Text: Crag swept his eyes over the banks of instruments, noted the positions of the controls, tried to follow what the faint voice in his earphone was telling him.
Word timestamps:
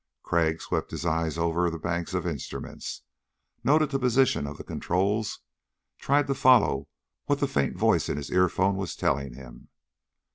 Crag 0.23 0.59
swept 0.63 0.89
his 0.89 1.05
eyes 1.05 1.37
over 1.37 1.69
the 1.69 1.77
banks 1.77 2.15
of 2.15 2.25
instruments, 2.25 3.03
noted 3.63 3.91
the 3.91 3.99
positions 3.99 4.47
of 4.49 4.57
the 4.57 4.63
controls, 4.63 5.41
tried 5.99 6.25
to 6.25 6.33
follow 6.33 6.87
what 7.25 7.39
the 7.39 7.47
faint 7.47 7.77
voice 7.77 8.09
in 8.09 8.17
his 8.17 8.31
earphone 8.31 8.77
was 8.77 8.95
telling 8.95 9.35
him. 9.35 9.69